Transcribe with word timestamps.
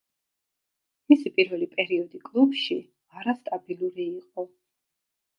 მისი 1.11 1.31
პირველი 1.33 1.67
პერიოდი 1.73 2.21
კლუბში 2.29 2.77
არასტაბილური 3.19 4.07
იყო. 4.23 4.47